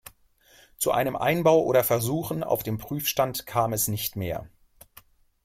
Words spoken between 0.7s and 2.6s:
Zu einem Einbau oder Versuchen